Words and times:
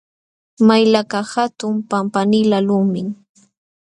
Malaykaq 0.67 1.27
hatun 1.33 1.75
pampanilaq 1.89 2.63
lumim. 2.67 3.07